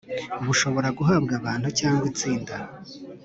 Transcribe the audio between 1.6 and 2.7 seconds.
cyangwa itsinda